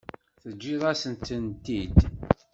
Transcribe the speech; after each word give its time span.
Teǧǧiḍ-as-tent-id? 0.41 1.97